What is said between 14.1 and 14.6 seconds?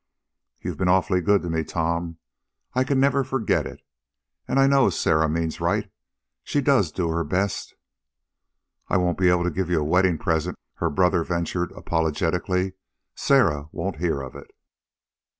of it.